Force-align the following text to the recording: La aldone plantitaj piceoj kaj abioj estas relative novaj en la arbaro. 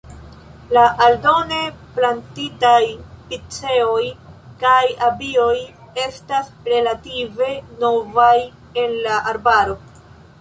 La 0.75 0.83
aldone 1.07 1.57
plantitaj 1.97 2.79
piceoj 3.33 4.07
kaj 4.63 4.87
abioj 5.09 5.59
estas 6.05 6.49
relative 6.73 7.51
novaj 7.85 8.35
en 8.85 8.97
la 9.05 9.19
arbaro. 9.33 9.77